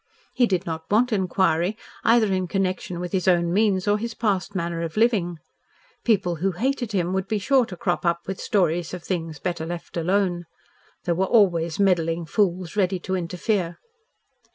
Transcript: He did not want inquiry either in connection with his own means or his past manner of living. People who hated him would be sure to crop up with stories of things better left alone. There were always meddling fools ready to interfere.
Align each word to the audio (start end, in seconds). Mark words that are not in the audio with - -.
He 0.33 0.47
did 0.47 0.65
not 0.65 0.89
want 0.89 1.13
inquiry 1.13 1.77
either 2.03 2.33
in 2.33 2.47
connection 2.47 2.99
with 2.99 3.11
his 3.11 3.27
own 3.27 3.53
means 3.53 3.87
or 3.87 3.99
his 3.99 4.15
past 4.15 4.55
manner 4.55 4.81
of 4.81 4.97
living. 4.97 5.37
People 6.03 6.37
who 6.37 6.53
hated 6.53 6.91
him 6.91 7.13
would 7.13 7.27
be 7.27 7.37
sure 7.37 7.67
to 7.67 7.77
crop 7.77 8.03
up 8.03 8.21
with 8.25 8.41
stories 8.41 8.95
of 8.95 9.03
things 9.03 9.37
better 9.37 9.63
left 9.63 9.95
alone. 9.95 10.45
There 11.05 11.13
were 11.13 11.25
always 11.27 11.79
meddling 11.79 12.25
fools 12.25 12.75
ready 12.75 12.97
to 12.99 13.13
interfere. 13.15 13.77